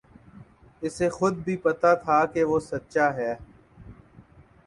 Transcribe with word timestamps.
اسے 0.83 1.07
خود 1.09 1.33
بھی 1.45 1.55
پتہ 1.63 1.91
تھا 2.03 2.17
کہ 2.33 2.43
وہ 2.43 2.59
سچا 2.69 3.07
ہے 3.15 3.33